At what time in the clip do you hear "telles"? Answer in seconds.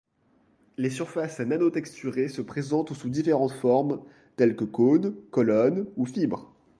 4.35-4.55